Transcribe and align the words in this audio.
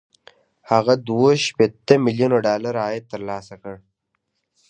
هغه 0.71 0.93
دوه 1.07 1.31
شپېته 1.45 1.95
ميليونه 2.05 2.37
ډالر 2.45 2.75
عاید 2.83 3.03
ترلاسه 3.13 3.55
کړ 3.61 3.75